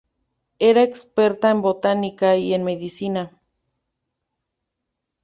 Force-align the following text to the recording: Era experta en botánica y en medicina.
Era 0.57 0.81
experta 0.81 1.51
en 1.51 1.61
botánica 1.61 2.35
y 2.35 2.55
en 2.55 2.63
medicina. 2.63 3.39